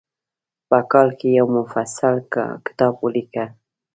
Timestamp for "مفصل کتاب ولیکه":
1.57-3.45